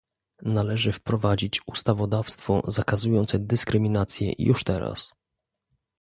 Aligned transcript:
Należy 0.45 0.91
wprowadzić 0.91 1.61
ustawodawstwo 1.67 2.61
zakazujące 2.67 3.39
dyskryminacji 3.39 4.35
już 4.39 4.63
teraz 4.63 5.13